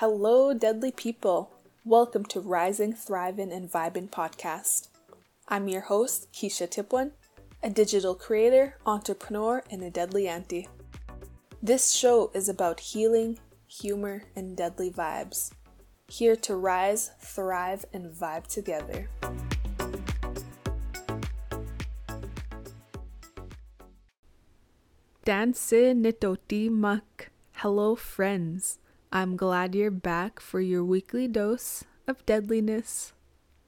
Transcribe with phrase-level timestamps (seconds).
[0.00, 1.50] Hello, deadly people.
[1.84, 4.88] Welcome to Rising, Thriving, and Vibing podcast.
[5.46, 7.10] I'm your host, Keisha Tipwan,
[7.62, 10.68] a digital creator, entrepreneur, and a deadly auntie.
[11.62, 15.50] This show is about healing, humor, and deadly vibes.
[16.08, 19.10] Here to rise, thrive, and vibe together.
[25.26, 27.30] Dance Nitoti Mak.
[27.56, 28.78] Hello, friends.
[29.12, 33.12] I'm glad you're back for your weekly dose of deadliness.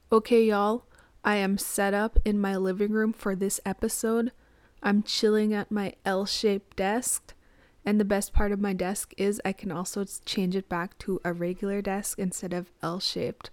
[0.09, 0.85] Okay, y'all,
[1.21, 4.31] I am set up in my living room for this episode.
[4.81, 7.33] I'm chilling at my L shaped desk,
[7.83, 11.19] and the best part of my desk is I can also change it back to
[11.25, 13.49] a regular desk instead of L shaped.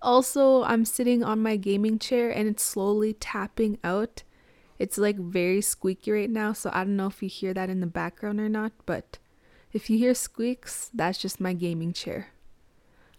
[0.00, 4.22] Also, I'm sitting on my gaming chair and it's slowly tapping out.
[4.78, 7.80] It's like very squeaky right now, so I don't know if you hear that in
[7.80, 9.18] the background or not, but
[9.72, 12.28] if you hear squeaks, that's just my gaming chair.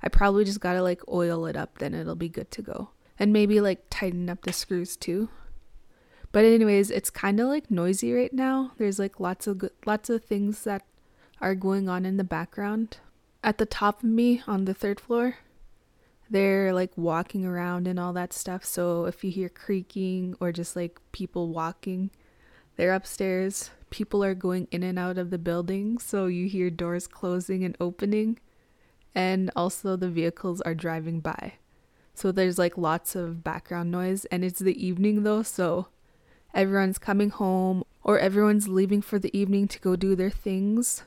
[0.02, 2.90] I probably just gotta like oil it up, then it'll be good to go.
[3.20, 5.30] And maybe like tighten up the screws too.
[6.32, 8.74] But anyways, it's kind of like noisy right now.
[8.78, 10.84] There's like lots of good, lots of things that
[11.42, 12.98] are going on in the background.
[13.44, 15.38] At the top of me on the third floor,
[16.30, 18.66] they're like walking around and all that stuff.
[18.66, 22.12] So if you hear creaking or just like people walking,
[22.76, 27.08] they're upstairs people are going in and out of the building, so you hear doors
[27.08, 28.40] closing and opening,
[29.16, 31.54] and also the vehicles are driving by.
[32.14, 35.88] So there's like lots of background noise, and it's the evening though, so
[36.54, 41.04] everyone's coming home or everyone's leaving for the evening to go do their things.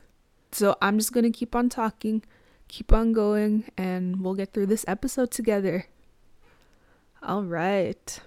[0.51, 2.23] So I'm just gonna keep on talking,
[2.67, 5.87] keep on going, and we'll get through this episode together.
[7.21, 8.19] All right.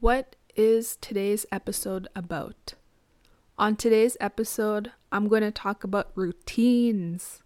[0.00, 2.74] What is today's episode about?
[3.56, 7.44] On today's episode, I'm going to talk about routines,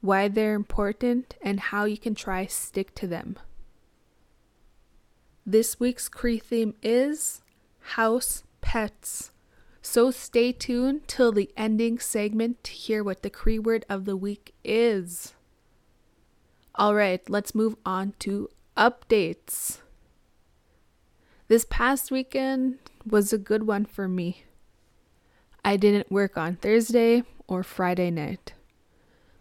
[0.00, 3.36] why they're important, and how you can try stick to them.
[5.44, 7.42] This week's Cree theme is
[7.80, 9.32] house pets.
[9.82, 14.16] So stay tuned till the ending segment to hear what the Cree word of the
[14.16, 15.34] week is.
[16.76, 19.78] All right, let's move on to updates.
[21.48, 24.42] This past weekend was a good one for me.
[25.64, 28.52] I didn't work on Thursday or Friday night.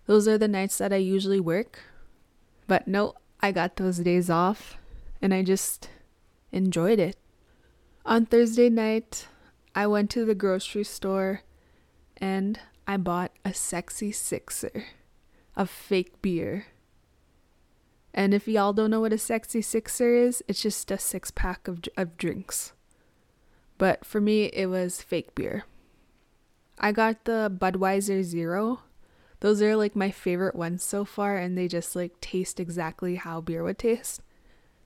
[0.06, 1.80] Those are the nights that I usually work.
[2.68, 4.78] But no, I got those days off
[5.20, 5.90] and I just
[6.52, 7.18] enjoyed it.
[8.06, 9.28] On Thursday night,
[9.74, 11.42] I went to the grocery store
[12.18, 14.86] and I bought a sexy sixer
[15.56, 16.68] of fake beer.
[18.18, 21.68] And if y'all don't know what a sexy sixer is, it's just a six pack
[21.68, 22.72] of, of drinks.
[23.78, 25.66] But for me, it was fake beer.
[26.80, 28.80] I got the Budweiser Zero.
[29.42, 33.42] Those are like my favorite ones so far, and they just like taste exactly how
[33.42, 34.22] beer would taste.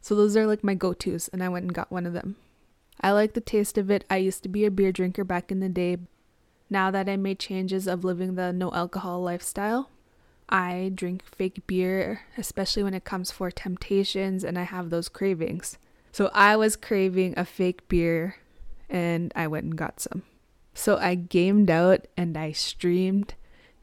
[0.01, 2.35] So those are like my go tos, and I went and got one of them.
[3.00, 4.06] I like the taste of it.
[4.09, 5.97] I used to be a beer drinker back in the day.
[6.68, 9.91] Now that I made changes of living the no alcohol lifestyle,
[10.49, 15.77] I drink fake beer, especially when it comes for temptations and I have those cravings.
[16.11, 18.35] So I was craving a fake beer
[18.89, 20.23] and I went and got some.
[20.73, 23.35] So I gamed out and I streamed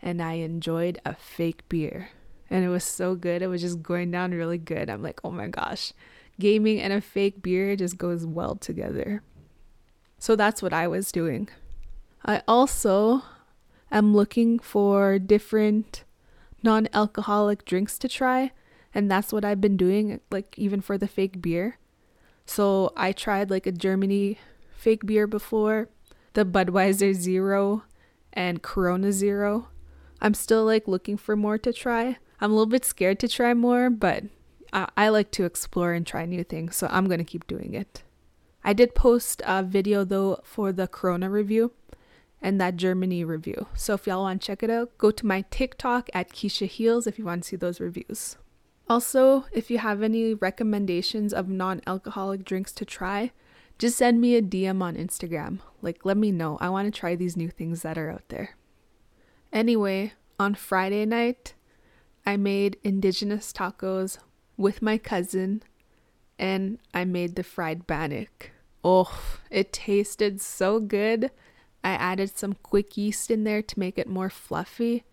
[0.03, 2.11] and I enjoyed a fake beer.
[2.51, 3.43] And it was so good.
[3.43, 4.91] It was just going down really good.
[4.91, 5.93] I'm like, oh my gosh,
[6.41, 9.23] gaming and a fake beer just goes well together.
[10.19, 11.49] So that's what I was doing.
[12.25, 13.23] I also
[13.93, 16.03] am looking for different
[16.63, 18.53] non alcoholic drinks to try.
[18.95, 21.79] And that's what I've been doing, like even for the fake beer.
[22.47, 24.39] So I tried like a Germany
[24.77, 25.89] fake beer before
[26.33, 27.83] the Budweiser Zero
[28.33, 29.69] and Corona Zero.
[30.21, 32.17] I'm still like looking for more to try.
[32.41, 34.25] I'm a little bit scared to try more, but
[34.73, 38.03] I, I like to explore and try new things, so I'm gonna keep doing it.
[38.65, 41.73] I did post a video though for the Corona review
[42.41, 43.67] and that Germany review.
[43.75, 47.07] So if y'all want to check it out, go to my TikTok at Keisha Heals
[47.07, 48.37] if you want to see those reviews.
[48.89, 53.33] Also, if you have any recommendations of non alcoholic drinks to try,
[53.79, 55.59] just send me a DM on Instagram.
[55.83, 56.57] Like, let me know.
[56.61, 58.51] I want to try these new things that are out there.
[59.53, 61.55] Anyway, on Friday night,
[62.25, 64.19] I made indigenous tacos
[64.57, 65.63] with my cousin
[66.39, 68.51] and I made the fried bannock.
[68.85, 71.31] Oh, it tasted so good.
[71.87, 75.05] I added some quick yeast in there to make it more fluffy.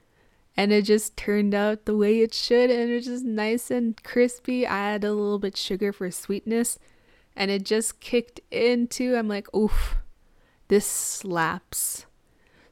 [0.58, 4.66] And it just turned out the way it should, and it's just nice and crispy.
[4.66, 6.80] I added a little bit sugar for sweetness,
[7.36, 9.98] and it just kicked into I'm like, oof,
[10.68, 12.08] this slaps.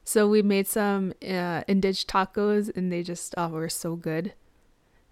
[0.02, 4.34] So we made some uh, indige tacos and they just oh, were so good.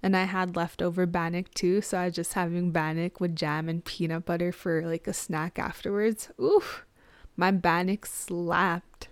[0.02, 3.84] And I had leftover bannock too, so I was just having bannock with jam and
[3.84, 6.30] peanut butter for like a snack afterwards.
[6.40, 6.84] Oof,
[7.40, 9.08] my bannock slapped.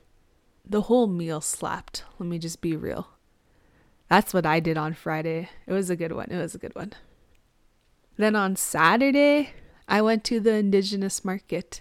[0.69, 2.05] The whole meal slapped.
[2.19, 3.09] Let me just be real.
[4.11, 5.49] That's what I did on Friday.
[5.67, 6.29] It was a good one.
[6.31, 6.93] It was a good one.
[8.19, 9.53] Then on Saturday,
[9.89, 11.81] I went to the Indigenous market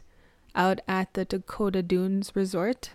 [0.56, 2.92] out at the Dakota Dunes Resort.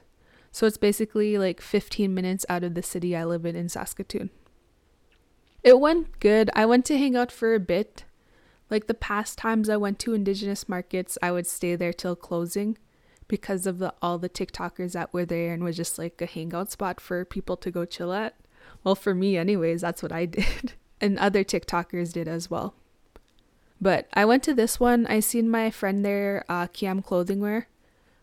[0.50, 4.30] So it's basically like 15 minutes out of the city I live in in Saskatoon.
[5.62, 6.48] It went good.
[6.54, 8.04] I went to hang out for a bit.
[8.70, 12.78] Like the past times I went to indigenous markets, I would stay there till closing
[13.28, 16.70] because of the all the TikTokers that were there and was just like a hangout
[16.70, 18.34] spot for people to go chill at.
[18.84, 20.74] Well, for me anyways, that's what I did.
[21.00, 22.74] and other TikTokers did as well.
[23.80, 25.06] But I went to this one.
[25.08, 27.66] I seen my friend there, uh, Kiam Clothing Wear.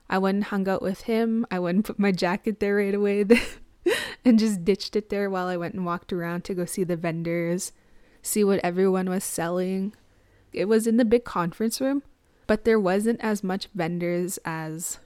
[0.09, 1.45] I went and hung out with him.
[1.51, 3.25] I went and put my jacket there right away
[4.25, 6.95] and just ditched it there while I went and walked around to go see the
[6.95, 7.73] vendors,
[8.21, 9.93] see what everyone was selling.
[10.53, 12.03] It was in the big conference room,
[12.49, 14.97] but there wasn't as much vendors as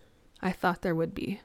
[0.42, 1.42] I thought there would be.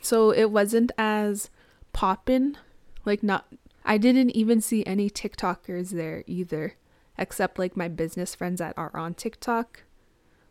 [0.00, 1.50] So it wasn't as
[1.92, 2.56] poppin',
[3.04, 3.52] like not
[3.84, 6.74] I didn't even see any TikTokers there either,
[7.18, 9.82] except like my business friends that are on TikTok.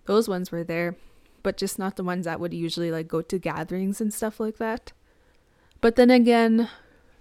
[0.04, 0.98] Those ones were there
[1.44, 4.58] but just not the ones that would usually like go to gatherings and stuff like
[4.58, 4.92] that.
[5.80, 6.68] But then again,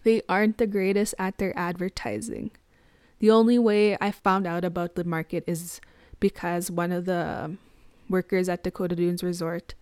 [0.03, 2.51] they aren't the greatest at their advertising.
[3.21, 5.81] The only way I found out about the market is
[6.23, 7.57] because one of the
[8.09, 9.75] workers at Dakota Dunes Resort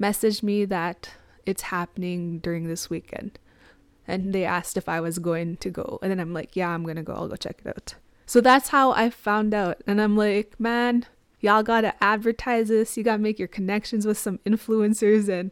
[0.00, 1.10] messaged me that
[1.44, 3.40] it's happening during this weekend.
[4.06, 5.98] And they asked if I was going to go.
[6.00, 7.14] And then I'm like, yeah, I'm going to go.
[7.14, 7.96] I'll go check it out.
[8.24, 9.82] So that's how I found out.
[9.84, 11.06] And I'm like, man,
[11.40, 12.96] y'all gotta advertise this.
[12.96, 15.50] You gotta make your connections with some influencers and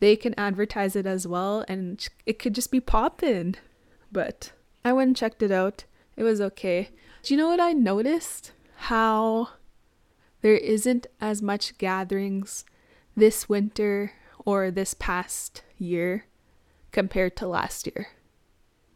[0.00, 1.64] they can advertise it as well.
[1.68, 3.54] And it could just be popping.
[4.10, 4.50] But
[4.84, 5.84] I went and checked it out.
[6.16, 6.90] It was okay.
[7.22, 8.50] Do you know what I noticed?
[8.74, 9.50] How
[10.46, 12.64] there isn't as much gatherings
[13.16, 14.12] this winter
[14.44, 16.26] or this past year
[16.92, 18.10] compared to last year.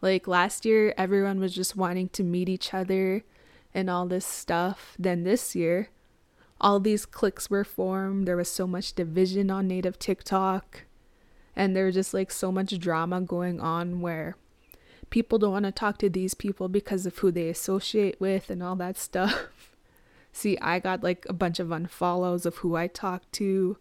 [0.00, 3.24] Like last year, everyone was just wanting to meet each other
[3.74, 4.94] and all this stuff.
[4.96, 5.88] Then this year,
[6.60, 8.28] all these cliques were formed.
[8.28, 10.84] There was so much division on native TikTok.
[11.56, 14.36] And there was just like so much drama going on where
[15.10, 18.62] people don't want to talk to these people because of who they associate with and
[18.62, 19.48] all that stuff.
[20.32, 23.76] See, I got like a bunch of unfollows of who I talked to,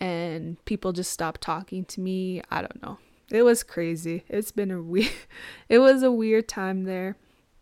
[0.00, 2.42] and people just stopped talking to me.
[2.50, 2.98] I don't know.
[3.30, 4.24] It was crazy.
[4.28, 5.12] It's been a weird,
[5.68, 7.16] it was a weird time there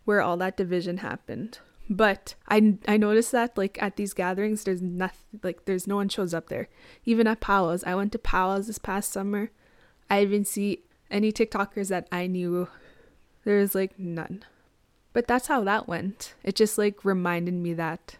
[0.05, 1.59] where all that division happened.
[1.89, 6.09] But I I noticed that like at these gatherings, there's nothing like there's no one
[6.09, 6.69] shows up there.
[7.05, 9.51] Even at powwows, I went to powwows this past summer.
[10.09, 12.67] I didn't see any TikTokers that I knew.
[13.43, 14.43] There was like none.
[15.13, 16.35] But that's how that went.
[16.43, 18.17] It just like reminded me that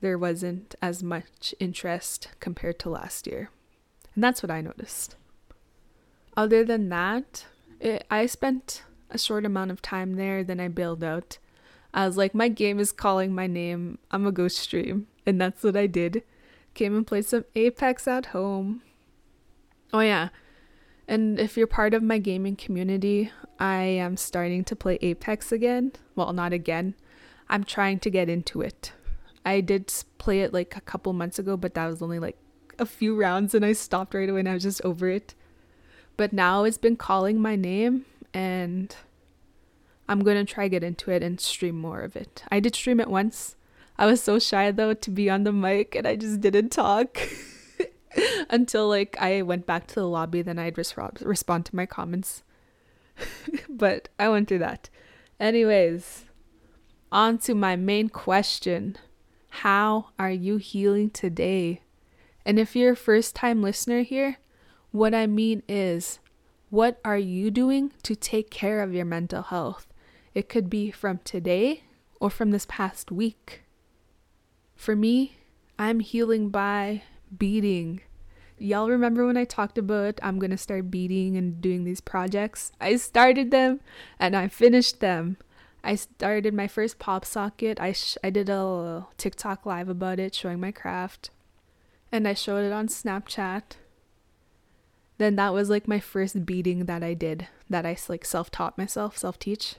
[0.00, 3.50] there wasn't as much interest compared to last year.
[4.14, 5.16] And that's what I noticed.
[6.36, 7.46] Other than that,
[7.80, 11.38] it, I spent a short amount of time there, then I bailed out.
[11.92, 13.98] I was like, my game is calling my name.
[14.10, 15.08] I'm a ghost stream.
[15.26, 16.22] And that's what I did.
[16.74, 18.82] Came and played some Apex at home.
[19.92, 20.28] Oh, yeah.
[21.10, 25.90] And if you're part of my gaming community, I am starting to play Apex again.
[26.14, 26.94] Well, not again.
[27.48, 28.92] I'm trying to get into it.
[29.44, 32.36] I did play it like a couple months ago, but that was only like
[32.78, 35.34] a few rounds and I stopped right away and I was just over it.
[36.16, 38.94] But now it's been calling my name and
[40.08, 42.44] I'm gonna try get into it and stream more of it.
[42.52, 43.56] I did stream it once.
[43.98, 47.18] I was so shy though to be on the mic and I just didn't talk
[48.50, 50.42] until like I went back to the lobby.
[50.42, 52.42] Then I'd res- respond to my comments.
[53.68, 54.88] but I went through that.
[55.38, 56.24] Anyways,
[57.12, 58.96] on to my main question
[59.48, 61.82] How are you healing today?
[62.44, 64.38] And if you're a first time listener here,
[64.90, 66.18] what I mean is,
[66.70, 69.86] what are you doing to take care of your mental health?
[70.34, 71.84] It could be from today
[72.20, 73.62] or from this past week.
[74.76, 75.36] For me,
[75.78, 77.02] I'm healing by
[77.36, 78.00] beading.
[78.58, 82.72] Y'all remember when I talked about I'm to start beading and doing these projects?
[82.80, 83.80] I started them
[84.18, 85.38] and I finished them.
[85.82, 87.80] I started my first pop socket.
[87.80, 91.30] I sh- I did a TikTok live about it showing my craft
[92.12, 93.62] and I showed it on Snapchat.
[95.18, 99.16] Then that was like my first beading that I did that I like self-taught myself,
[99.16, 99.76] self-teach.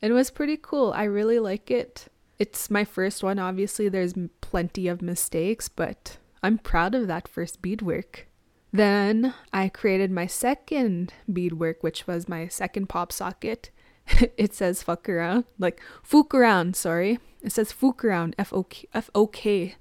[0.00, 0.92] It was pretty cool.
[0.92, 2.06] I really like it.
[2.38, 3.38] It's my first one.
[3.38, 8.28] Obviously, there's plenty of mistakes, but I'm proud of that first beadwork.
[8.72, 13.70] Then I created my second beadwork, which was my second pop socket.
[14.36, 17.18] it says fuck around, like fook around, sorry.
[17.42, 19.76] It says fook around, F O K.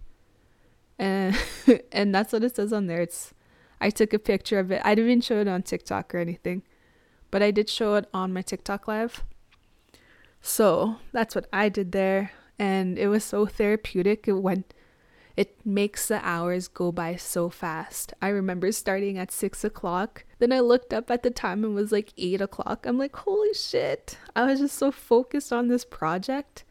[0.99, 1.37] And,
[1.91, 3.01] and that's what it says on there.
[3.01, 3.33] It's,
[3.79, 4.81] I took a picture of it.
[4.83, 6.63] I didn't even show it on TikTok or anything,
[7.29, 9.23] but I did show it on my TikTok live.
[10.41, 12.31] So that's what I did there.
[12.57, 14.27] And it was so therapeutic.
[14.27, 14.73] It went
[15.37, 18.11] it makes the hours go by so fast.
[18.19, 20.25] I remember starting at six o'clock.
[20.39, 22.87] Then I looked up at the time and was like eight o'clock.
[22.87, 24.17] I'm like, holy shit.
[24.35, 26.63] I was just so focused on this project.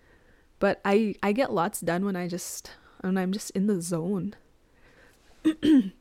[0.59, 4.35] But I, I get lots done when I just when I'm just in the zone.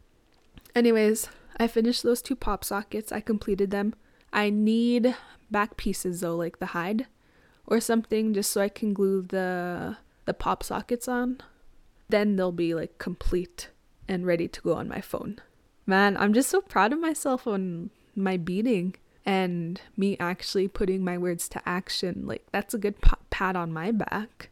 [0.76, 3.12] Anyways, I finished those two pop sockets.
[3.12, 3.94] I completed them.
[4.34, 5.16] I need
[5.52, 7.06] back pieces though, like the hide
[7.68, 11.42] or something just so I can glue the the pop sockets on
[12.10, 13.70] then they'll be like complete
[14.08, 15.40] and ready to go on my phone.
[15.86, 18.96] Man, I'm just so proud of myself on my beading
[19.26, 22.24] and me actually putting my words to action.
[22.26, 22.96] Like, that's a good
[23.30, 24.50] pat on my back.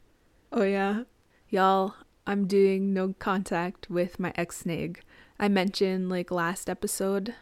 [0.52, 1.04] Oh, yeah.
[1.50, 1.96] Y'all,
[2.26, 5.02] I'm doing no contact with my ex Snag.
[5.40, 7.36] I mentioned, like, last episode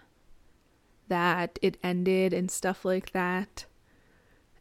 [1.08, 3.66] that it ended and stuff like that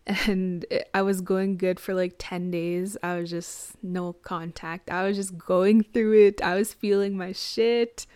[0.07, 2.97] and it, I was going good for like 10 days.
[3.03, 4.91] I was just no contact.
[4.91, 6.43] I was just going through it.
[6.43, 8.07] I was feeling my shit.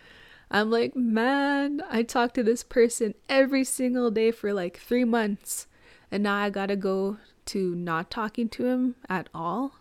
[0.51, 5.67] I'm like, man, I talked to this person every single day for like three months,
[6.11, 9.73] and now I gotta go to not talking to him at all.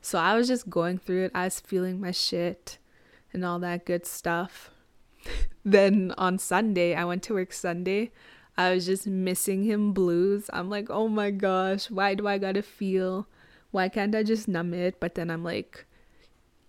[0.00, 1.32] So I was just going through it.
[1.34, 2.78] I was feeling my shit
[3.32, 4.70] and all that good stuff.
[5.64, 8.10] then on Sunday, I went to work Sunday.
[8.56, 10.50] I was just missing him blues.
[10.52, 13.26] I'm like, oh my gosh, why do I gotta feel?
[13.70, 15.00] Why can't I just numb it?
[15.00, 15.86] But then I'm like,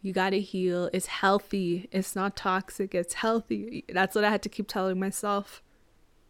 [0.01, 0.89] you gotta heal.
[0.93, 1.89] It's healthy.
[1.91, 2.95] It's not toxic.
[2.95, 3.83] It's healthy.
[3.89, 5.61] That's what I had to keep telling myself.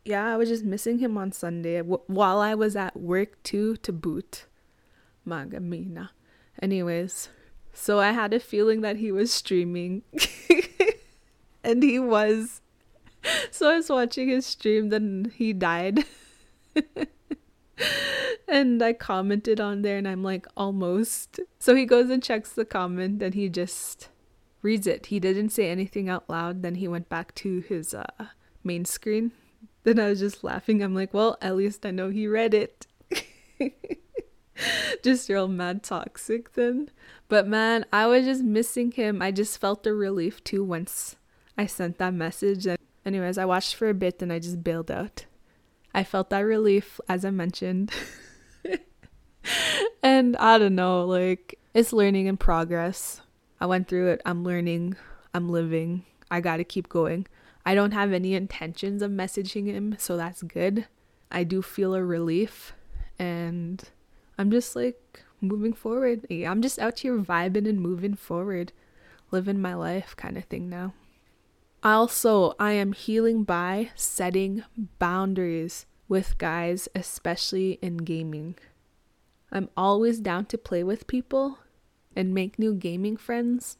[0.05, 3.77] Yeah, I was just missing him on Sunday w- while I was at work too
[3.77, 4.47] to boot.
[5.25, 6.09] Magamina.
[6.61, 7.29] Anyways,
[7.73, 10.03] so I had a feeling that he was streaming.
[11.63, 12.61] and he was.
[13.51, 16.05] so I was watching his stream, then he died.
[18.47, 21.39] and I commented on there and I'm like, almost.
[21.59, 24.09] So he goes and checks the comment and he just
[24.61, 25.07] reads it.
[25.07, 26.61] He didn't say anything out loud.
[26.61, 28.05] Then he went back to his uh,
[28.63, 29.31] main screen.
[29.83, 30.81] Then I was just laughing.
[30.81, 32.87] I'm like, well, at least I know he read it.
[35.03, 36.89] just real mad toxic then.
[37.27, 39.21] But man, I was just missing him.
[39.21, 41.17] I just felt the relief too once
[41.57, 42.65] I sent that message.
[42.65, 45.25] And Anyways, I watched for a bit and I just bailed out.
[45.93, 47.91] I felt that relief, as I mentioned.
[50.03, 53.21] and I don't know, like, it's learning in progress.
[53.59, 54.21] I went through it.
[54.25, 54.95] I'm learning.
[55.33, 56.05] I'm living.
[56.31, 57.27] I gotta keep going.
[57.65, 60.87] I don't have any intentions of messaging him, so that's good.
[61.31, 62.73] I do feel a relief,
[63.17, 63.81] and
[64.37, 66.25] I'm just like moving forward.
[66.29, 68.73] I'm just out here vibing and moving forward,
[69.31, 70.93] living my life kind of thing now.
[71.83, 74.63] Also, I am healing by setting
[74.99, 78.55] boundaries with guys, especially in gaming.
[79.51, 81.59] I'm always down to play with people
[82.15, 83.77] and make new gaming friends,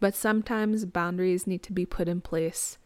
[0.00, 2.78] but sometimes boundaries need to be put in place,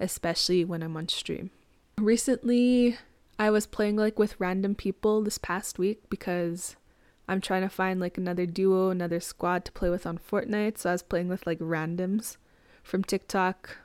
[0.00, 1.50] especially when I'm on stream.
[1.96, 2.98] Recently,
[3.38, 6.74] I was playing like with random people this past week because
[7.28, 10.78] I'm trying to find like another duo, another squad to play with on Fortnite.
[10.78, 12.38] So I was playing with like randoms
[12.82, 13.78] from TikTok,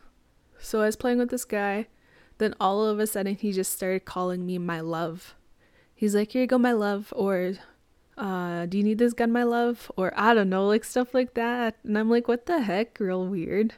[0.59, 1.87] so I was playing with this guy.
[2.37, 5.35] Then all of a sudden, he just started calling me my love.
[5.93, 7.13] He's like, Here you go, my love.
[7.15, 7.53] Or,
[8.17, 9.91] uh, Do you need this gun, my love?
[9.97, 11.75] Or I don't know, like stuff like that.
[11.83, 12.99] And I'm like, What the heck?
[12.99, 13.73] Real weird.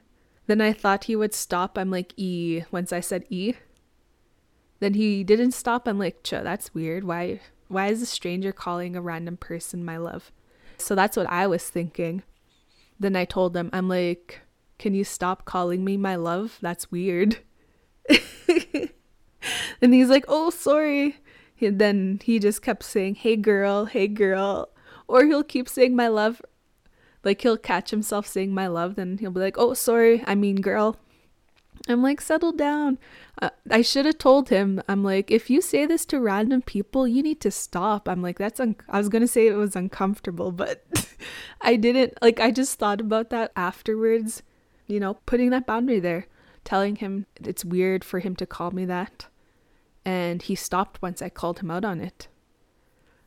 [0.47, 1.77] Then I thought he would stop.
[1.77, 2.63] I'm like, E.
[2.71, 3.53] Once I said E.
[4.79, 5.87] Then he didn't stop.
[5.87, 7.03] I'm like, Ch, that's weird.
[7.03, 7.39] Why?
[7.67, 10.31] Why is a stranger calling a random person my love?
[10.77, 12.23] So that's what I was thinking.
[12.99, 14.41] Then I told him, I'm like,
[14.81, 16.57] can you stop calling me my love?
[16.59, 17.37] That's weird.
[18.49, 21.17] and he's like, Oh, sorry.
[21.61, 24.69] And then he just kept saying, Hey, girl, hey, girl.
[25.07, 26.41] Or he'll keep saying my love.
[27.23, 30.61] Like he'll catch himself saying my love, then he'll be like, Oh, sorry, I mean,
[30.61, 30.97] girl.
[31.87, 32.97] I'm like, settle down.
[33.39, 34.81] Uh, I should have told him.
[34.87, 38.07] I'm like, if you say this to random people, you need to stop.
[38.07, 38.59] I'm like, that's.
[38.59, 40.85] Un- I was gonna say it was uncomfortable, but
[41.61, 42.19] I didn't.
[42.21, 44.43] Like, I just thought about that afterwards,
[44.91, 46.27] you know, putting that boundary there,
[46.63, 49.27] telling him it's weird for him to call me that.
[50.03, 52.27] And he stopped once I called him out on it.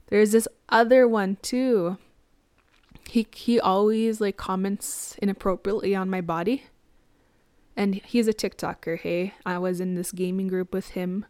[0.09, 1.97] There's this other one too.
[3.09, 6.64] He he always like comments inappropriately on my body.
[7.76, 9.35] And he's a TikToker, hey.
[9.44, 11.26] I was in this gaming group with him.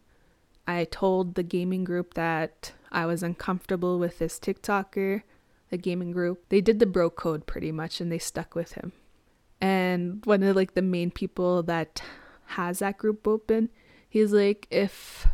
[0.67, 5.23] I told the gaming group that I was uncomfortable with this TikToker,
[5.71, 6.45] the gaming group.
[6.49, 8.93] They did the bro code pretty much and they stuck with him.
[9.61, 12.03] And one of like the main people that
[12.47, 13.71] has that group open,
[14.09, 15.27] he's like, if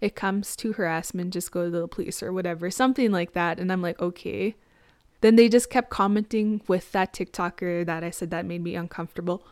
[0.00, 3.58] it comes to harassment, just go to the police or whatever, something like that.
[3.58, 4.56] And I'm like, okay.
[5.20, 9.46] Then they just kept commenting with that TikToker that I said that made me uncomfortable.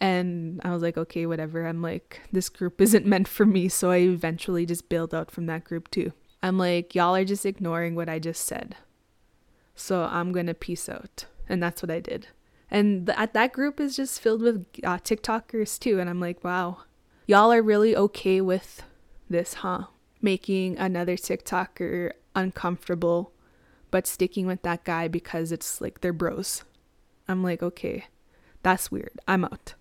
[0.00, 1.66] And I was like, okay, whatever.
[1.66, 3.68] I'm like, this group isn't meant for me.
[3.68, 6.12] So I eventually just bailed out from that group too.
[6.42, 8.76] I'm like, y'all are just ignoring what I just said.
[9.74, 11.26] So I'm to peace out.
[11.48, 12.28] And that's what I did.
[12.70, 15.98] And th- that group is just filled with uh, TikTokers too.
[15.98, 16.78] And I'm like, wow,
[17.26, 18.82] y'all are really okay with
[19.28, 19.84] this, huh?
[20.22, 23.32] Making another TikToker uncomfortable,
[23.90, 26.64] but sticking with that guy because it's like they're bros.
[27.28, 28.06] I'm like, okay,
[28.62, 29.20] that's weird.
[29.26, 29.74] I'm out.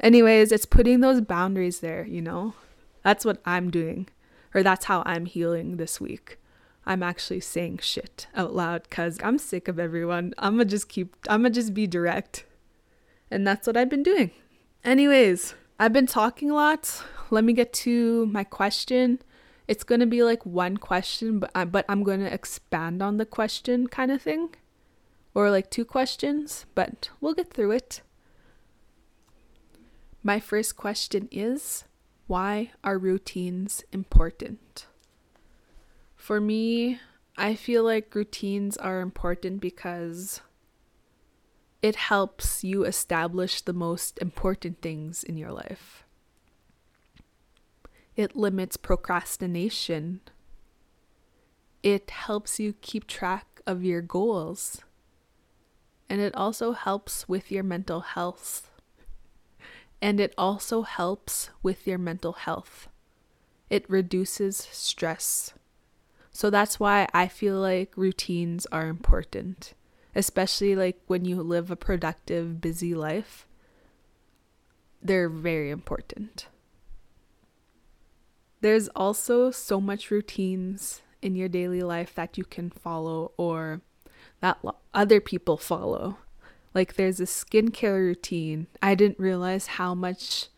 [0.00, 2.54] Anyways, it's putting those boundaries there, you know?
[3.02, 4.08] That's what I'm doing.
[4.54, 6.38] Or that's how I'm healing this week.
[6.84, 10.34] I'm actually saying shit out loud because I'm sick of everyone.
[10.38, 12.44] I'm gonna just keep, I'm gonna just be direct.
[13.30, 14.30] And that's what I've been doing.
[14.84, 17.04] Anyways, I've been talking a lot.
[17.30, 19.20] Let me get to my question.
[19.68, 23.86] It's gonna be like one question, but I, but I'm gonna expand on the question
[23.86, 24.54] kind of thing,
[25.34, 26.66] or like two questions.
[26.74, 28.02] But we'll get through it.
[30.22, 31.84] My first question is
[32.26, 34.86] why are routines important?
[36.32, 36.98] For me,
[37.36, 40.40] I feel like routines are important because
[41.82, 46.06] it helps you establish the most important things in your life.
[48.16, 50.22] It limits procrastination.
[51.82, 54.80] It helps you keep track of your goals.
[56.08, 58.70] And it also helps with your mental health
[60.00, 62.88] and it also helps with your mental health.
[63.68, 65.52] It reduces stress.
[66.32, 69.74] So that's why I feel like routines are important,
[70.14, 73.46] especially like when you live a productive, busy life.
[75.02, 76.46] They're very important.
[78.62, 83.82] There's also so much routines in your daily life that you can follow or
[84.40, 84.58] that
[84.94, 86.18] other people follow.
[86.72, 88.68] Like there's a skincare routine.
[88.80, 90.48] I didn't realize how much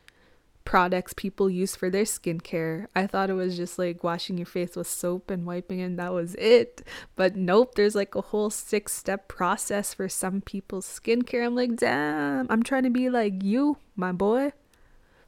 [0.64, 2.87] products people use for their skincare.
[2.94, 6.12] I thought it was just like washing your face with soap and wiping and that
[6.12, 6.83] was it.
[7.16, 11.46] But nope, there's like a whole six step process for some people's skincare.
[11.46, 14.53] I'm like, damn, I'm trying to be like you, my boy.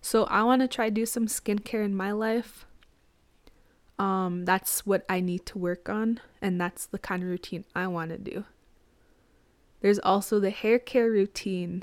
[0.00, 2.64] So I want to try do some skincare in my life.
[3.98, 7.86] Um, that's what I need to work on, and that's the kind of routine I
[7.86, 8.44] want to do.
[9.80, 11.82] There's also the hair care routine.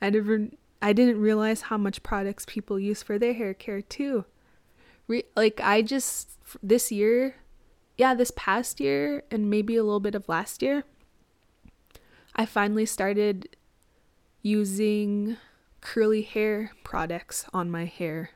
[0.00, 0.48] I never
[0.82, 4.24] I didn't realize how much products people use for their hair care too.
[5.06, 7.36] Re- like I just this year,
[7.96, 10.82] yeah, this past year and maybe a little bit of last year,
[12.34, 13.56] I finally started
[14.42, 15.36] using
[15.80, 18.30] curly hair products on my hair.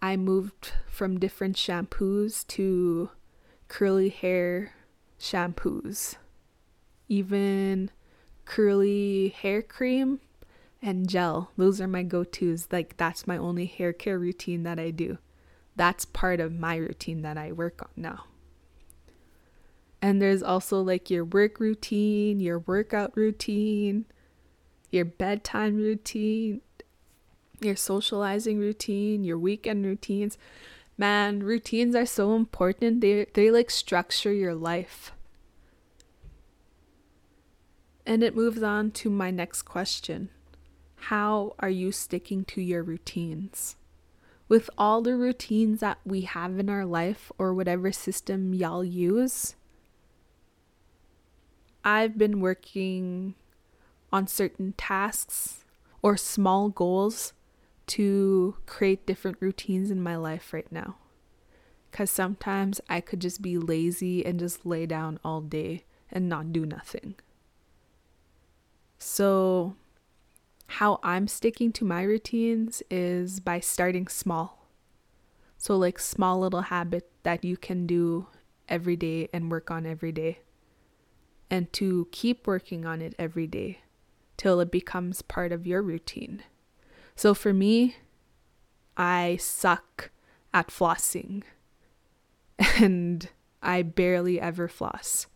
[0.00, 3.10] I moved from different shampoos to
[3.66, 4.74] curly hair
[5.18, 6.16] shampoos.
[7.08, 7.90] Even
[8.44, 10.20] curly hair cream
[10.84, 11.50] and gel.
[11.56, 12.68] Those are my go tos.
[12.70, 15.18] Like, that's my only hair care routine that I do.
[15.74, 18.26] That's part of my routine that I work on now.
[20.02, 24.04] And there's also like your work routine, your workout routine,
[24.90, 26.60] your bedtime routine,
[27.60, 30.36] your socializing routine, your weekend routines.
[30.98, 33.00] Man, routines are so important.
[33.00, 35.12] They they like structure your life.
[38.04, 40.28] And it moves on to my next question
[41.08, 43.76] How are you sticking to your routines?
[44.48, 49.54] With all the routines that we have in our life or whatever system y'all use,
[51.84, 53.34] I've been working
[54.14, 55.66] on certain tasks
[56.00, 57.34] or small goals
[57.88, 60.96] to create different routines in my life right now.
[61.90, 66.50] Because sometimes I could just be lazy and just lay down all day and not
[66.50, 67.16] do nothing.
[68.98, 69.76] So,
[70.66, 74.66] how I'm sticking to my routines is by starting small.
[75.56, 78.26] So, like small little habit that you can do
[78.68, 80.40] every day and work on every day.
[81.50, 83.80] And to keep working on it every day
[84.36, 86.42] till it becomes part of your routine.
[87.14, 87.96] So, for me,
[88.96, 90.10] I suck
[90.52, 91.42] at flossing
[92.80, 93.28] and
[93.62, 95.26] I barely ever floss.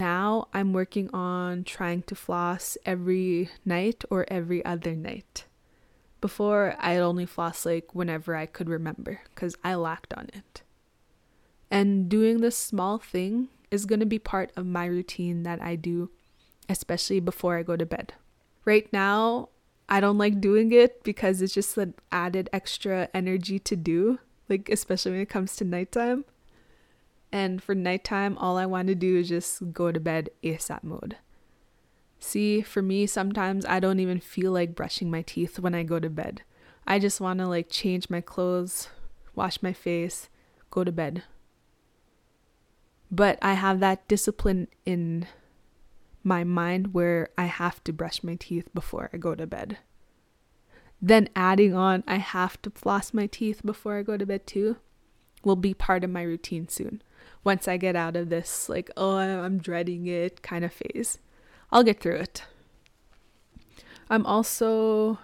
[0.00, 5.44] Now I'm working on trying to floss every night or every other night.
[6.20, 10.62] Before, I'd only floss like whenever I could remember because I lacked on it.
[11.70, 15.74] And doing this small thing is going to be part of my routine that I
[15.74, 16.10] do,
[16.68, 18.14] especially before I go to bed.
[18.64, 19.48] Right now,
[19.88, 24.68] I don't like doing it because it's just an added extra energy to do, like
[24.68, 26.24] especially when it comes to nighttime.
[27.30, 31.16] And for nighttime, all I want to do is just go to bed ASAP mode.
[32.18, 36.00] See, for me, sometimes I don't even feel like brushing my teeth when I go
[36.00, 36.42] to bed.
[36.86, 38.88] I just want to like change my clothes,
[39.34, 40.28] wash my face,
[40.70, 41.22] go to bed.
[43.10, 45.26] But I have that discipline in
[46.24, 49.78] my mind where I have to brush my teeth before I go to bed.
[51.00, 54.76] Then adding on, I have to floss my teeth before I go to bed too,
[55.44, 57.02] will be part of my routine soon.
[57.48, 61.18] Once I get out of this, like, oh, I'm dreading it kind of phase,
[61.72, 62.42] I'll get through it.
[64.10, 65.18] I'm also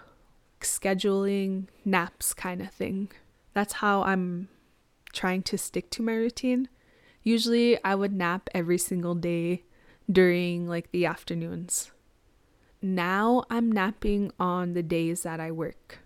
[0.63, 3.11] scheduling naps kind of thing.
[3.53, 4.49] That's how I'm
[5.13, 6.71] trying to stick to my routine.
[7.23, 9.65] Usually I would nap every single day
[10.11, 11.93] during like the afternoons.
[12.81, 15.99] Now I'm napping on the days that I work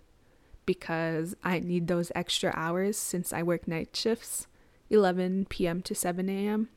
[0.65, 4.47] because I need those extra hours since I work night shifts,
[4.89, 5.81] 11 p.m.
[5.83, 6.69] to 7 a.m.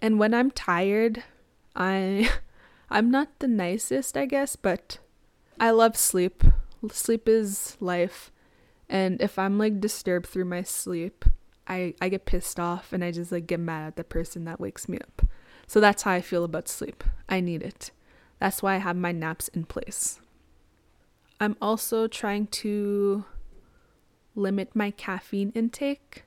[0.00, 1.22] And when I'm tired,
[1.76, 2.30] I
[2.90, 4.98] I'm not the nicest, I guess, but
[5.58, 6.44] I love sleep.
[6.90, 8.30] Sleep is life.
[8.88, 11.24] And if I'm like disturbed through my sleep,
[11.66, 14.60] I I get pissed off and I just like get mad at the person that
[14.60, 15.26] wakes me up.
[15.66, 17.02] So that's how I feel about sleep.
[17.28, 17.92] I need it.
[18.38, 20.20] That's why I have my naps in place.
[21.40, 23.24] I'm also trying to
[24.34, 26.24] limit my caffeine intake.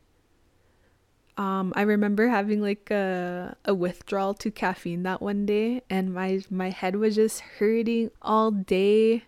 [1.38, 6.42] Um, I remember having like a, a withdrawal to caffeine that one day, and my,
[6.50, 9.24] my head was just hurting all day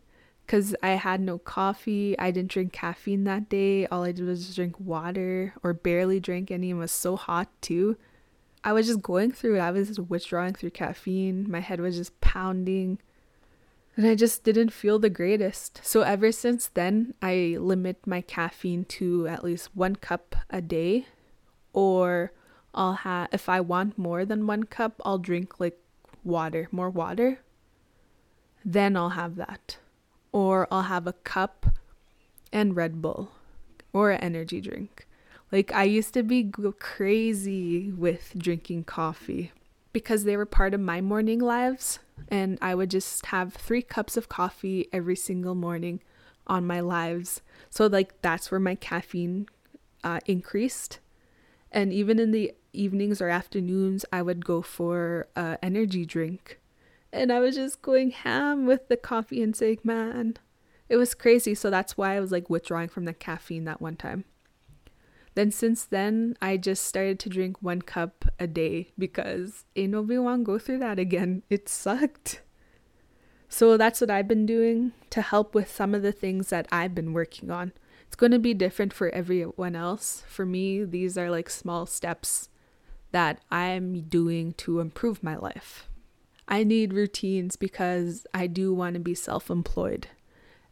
[0.46, 2.18] because I had no coffee.
[2.18, 3.86] I didn't drink caffeine that day.
[3.88, 6.70] All I did was drink water or barely drink any.
[6.70, 7.98] It was so hot too.
[8.64, 9.60] I was just going through it.
[9.60, 11.52] I was just withdrawing through caffeine.
[11.52, 13.00] My head was just pounding.
[13.98, 15.82] And I just didn't feel the greatest.
[15.84, 21.08] So ever since then, I limit my caffeine to at least one cup a day.
[21.78, 22.32] Or
[22.74, 25.78] I'll have, if I want more than one cup, I'll drink like
[26.24, 27.42] water, more water.
[28.66, 29.78] Then I'll have that.
[30.32, 31.68] Or I'll have a cup
[32.52, 33.30] and Red Bull
[33.94, 35.06] or an energy drink.
[35.52, 39.52] Like, I used to be crazy with drinking coffee
[39.94, 42.00] because they were part of my morning lives.
[42.28, 46.02] And I would just have three cups of coffee every single morning
[46.48, 47.42] on my lives.
[47.70, 49.46] So, like, that's where my caffeine
[50.04, 50.98] uh, increased.
[51.78, 56.60] And even in the evenings or afternoons, I would go for an energy drink.
[57.14, 60.38] And I was just going ham with the coffee intake, man.
[60.90, 61.54] It was crazy.
[61.54, 64.26] So that's why I was like withdrawing from the caffeine that one time.
[65.36, 70.18] Then since then, I just started to drink one cup a day because ain't nobody
[70.18, 71.44] want go through that again.
[71.48, 72.42] It sucked.
[73.50, 76.96] So that's what I've been doing to help with some of the things that I've
[76.96, 77.72] been working on.
[78.08, 80.24] It's going to be different for everyone else.
[80.28, 82.50] For me, these are like small steps
[83.12, 85.88] that I'm doing to improve my life.
[86.48, 90.08] I need routines because I do want to be self employed.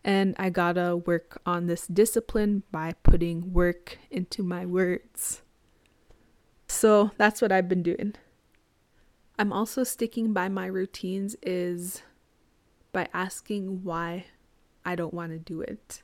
[0.03, 5.41] And I gotta work on this discipline by putting work into my words.
[6.67, 8.13] So that's what I've been doing.
[9.37, 12.01] I'm also sticking by my routines is
[12.93, 14.27] by asking why
[14.85, 16.03] I don't want to do it.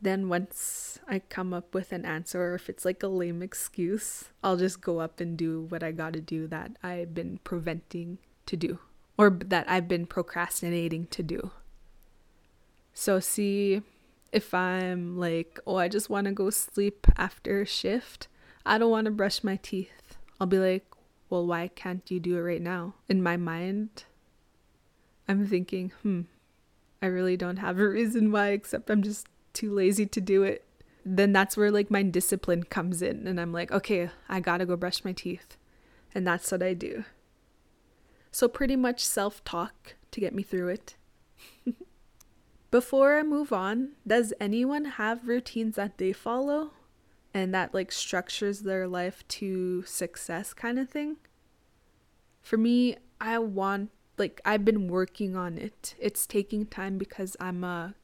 [0.00, 4.28] Then once I come up with an answer or if it's like a lame excuse,
[4.42, 8.18] I'll just go up and do what I got to do that I've been preventing
[8.46, 8.78] to do
[9.16, 11.50] or that I've been procrastinating to do.
[12.92, 13.82] So, see
[14.32, 18.28] if I'm like, oh, I just want to go sleep after a shift,
[18.64, 20.16] I don't want to brush my teeth.
[20.40, 20.84] I'll be like,
[21.30, 22.94] well, why can't you do it right now?
[23.08, 24.04] In my mind,
[25.28, 26.22] I'm thinking, hmm,
[27.00, 30.64] I really don't have a reason why, except I'm just too lazy to do it.
[31.04, 34.76] Then that's where like my discipline comes in, and I'm like, okay, I gotta go
[34.76, 35.56] brush my teeth.
[36.14, 37.04] And that's what I do.
[38.30, 40.96] So, pretty much self talk to get me through it.
[42.70, 46.72] Before I move on, does anyone have routines that they follow
[47.32, 51.16] and that like structures their life to success kind of thing?
[52.42, 55.94] For me, I want like I've been working on it.
[55.98, 57.94] It's taking time because I'm a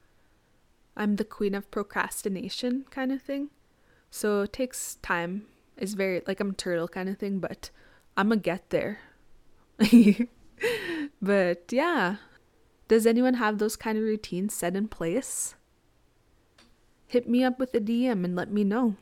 [0.95, 3.49] I'm the queen of procrastination kind of thing.
[4.09, 5.47] So it takes time.
[5.77, 7.71] It's very like I'm turtle kind of thing, but
[8.15, 8.99] I'm gonna get there.
[11.21, 12.17] but yeah,
[12.87, 15.55] does anyone have those kind of routines set in place?
[17.13, 18.95] hit me up with a DM and let me know.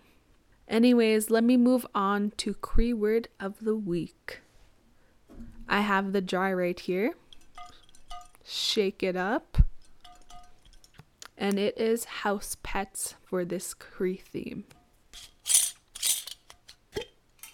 [0.67, 4.41] Anyways, let me move on to Cree word of the week.
[5.69, 7.13] I have the jar right here.
[8.43, 9.59] Shake it up.
[11.41, 14.63] And it is house pets for this Cree theme.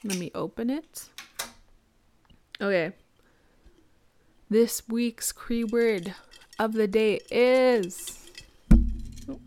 [0.03, 1.07] Let me open it.
[2.59, 2.91] Okay.
[4.49, 6.13] This week's Cree word
[6.59, 8.27] of the day is.
[9.29, 9.39] Oh.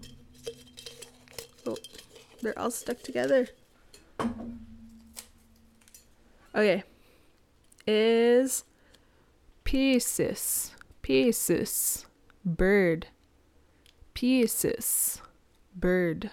[1.66, 1.76] oh,
[2.40, 3.46] they're all stuck together.
[6.54, 6.82] Okay.
[7.86, 8.64] Is
[9.66, 10.70] piyesis.
[11.02, 12.06] Piyesis.
[12.42, 13.08] Bird.
[15.74, 16.30] Bird.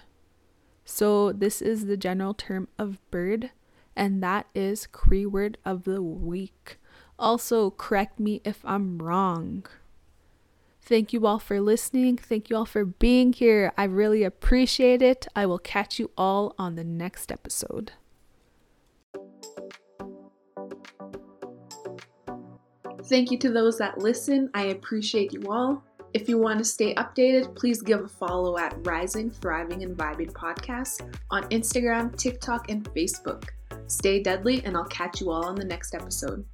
[0.84, 3.50] So this is the general term of bird,
[3.96, 6.78] and that is Cree word of the week.
[7.18, 9.64] Also, correct me if I'm wrong.
[10.82, 12.18] Thank you all for listening.
[12.18, 13.72] Thank you all for being here.
[13.76, 15.26] I really appreciate it.
[15.34, 17.92] I will catch you all on the next episode.
[23.04, 24.50] Thank you to those that listen.
[24.52, 25.82] I appreciate you all.
[26.14, 30.32] If you want to stay updated, please give a follow at Rising, Thriving, and Vibing
[30.32, 33.44] Podcast on Instagram, TikTok, and Facebook.
[33.88, 36.44] Stay deadly, and I'll catch you all on the next episode.